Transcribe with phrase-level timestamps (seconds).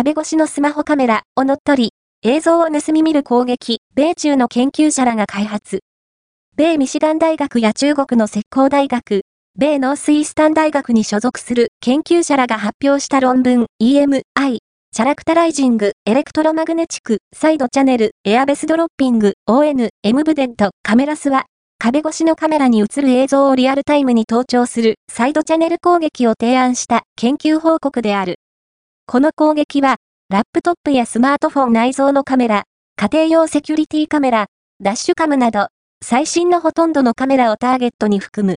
[0.00, 1.92] 壁越しのスマホカメラを乗っ取り、
[2.22, 5.80] 映像を盗み見る攻撃、米中の研究者らが開発。
[6.56, 9.26] 米ミシガン大学や中国の石膏大学、
[9.58, 21.44] 米ノースイースタン大学に所属する研究者らが発表した論文 EMI、チャラクタライジング、エレクトロマグネチク、サイドチャネル、エアベスドロッピング、ON、M ブデント、カメラスは、
[21.78, 28.36] 壁越しのカメラに映る映像をリアルタイムに盗聴するサイドチャネル攻撃を提案した研究報告である。
[29.12, 29.96] この攻撃は、
[30.28, 32.62] ラップトップやスマートフォン内蔵のカメラ、
[32.94, 34.46] 家庭用セキュリティカメラ、
[34.80, 35.66] ダッシュカムなど、
[36.00, 38.48] 最新のほとんどのカメラをターゲットに含む。